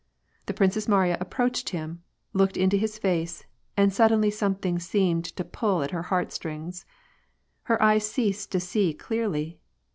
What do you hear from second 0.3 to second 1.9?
The Princess Mariya approached